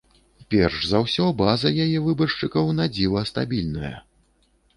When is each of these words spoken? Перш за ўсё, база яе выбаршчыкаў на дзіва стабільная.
Перш 0.53 0.77
за 0.91 1.01
ўсё, 1.03 1.27
база 1.41 1.73
яе 1.85 1.99
выбаршчыкаў 2.07 2.73
на 2.79 2.89
дзіва 2.97 3.25
стабільная. 3.33 3.95